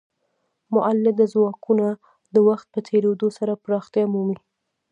[0.73, 1.87] مؤلده ځواکونه
[2.33, 4.37] د وخت په تیریدو سره پراختیا مومي.